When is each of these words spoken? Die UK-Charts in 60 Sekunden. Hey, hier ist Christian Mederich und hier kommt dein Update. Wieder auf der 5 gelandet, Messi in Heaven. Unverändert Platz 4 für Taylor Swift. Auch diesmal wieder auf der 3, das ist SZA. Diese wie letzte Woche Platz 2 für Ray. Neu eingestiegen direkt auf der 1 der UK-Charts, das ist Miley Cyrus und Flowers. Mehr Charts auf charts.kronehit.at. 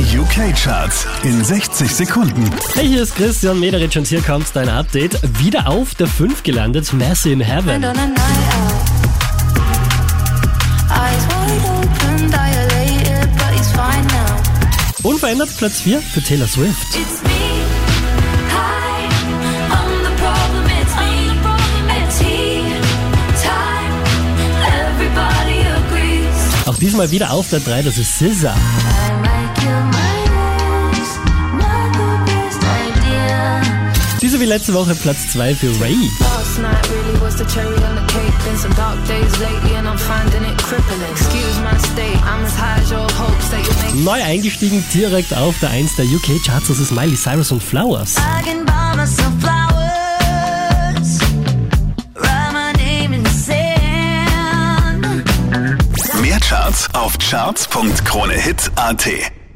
Die 0.00 0.18
UK-Charts 0.18 1.06
in 1.24 1.44
60 1.44 1.94
Sekunden. 1.94 2.50
Hey, 2.72 2.88
hier 2.88 3.02
ist 3.02 3.16
Christian 3.16 3.60
Mederich 3.60 3.98
und 3.98 4.06
hier 4.06 4.22
kommt 4.22 4.46
dein 4.54 4.70
Update. 4.70 5.20
Wieder 5.38 5.68
auf 5.68 5.94
der 5.94 6.06
5 6.06 6.42
gelandet, 6.42 6.90
Messi 6.94 7.32
in 7.32 7.40
Heaven. 7.42 7.84
Unverändert 15.02 15.54
Platz 15.58 15.82
4 15.82 16.00
für 16.00 16.22
Taylor 16.22 16.48
Swift. 16.48 16.98
Auch 26.64 26.76
diesmal 26.76 27.10
wieder 27.10 27.32
auf 27.32 27.50
der 27.50 27.60
3, 27.60 27.82
das 27.82 27.98
ist 27.98 28.14
SZA. 28.14 28.54
Diese 34.22 34.38
wie 34.38 34.44
letzte 34.44 34.74
Woche 34.74 34.94
Platz 34.94 35.30
2 35.32 35.54
für 35.54 35.80
Ray. 35.80 35.96
Neu 44.04 44.22
eingestiegen 44.22 44.84
direkt 44.92 45.34
auf 45.34 45.58
der 45.60 45.70
1 45.70 45.96
der 45.96 46.04
UK-Charts, 46.04 46.68
das 46.68 46.80
ist 46.80 46.92
Miley 46.92 47.16
Cyrus 47.16 47.50
und 47.50 47.62
Flowers. 47.62 48.16
Mehr 56.20 56.40
Charts 56.40 56.88
auf 56.92 57.16
charts.kronehit.at. 57.18 59.39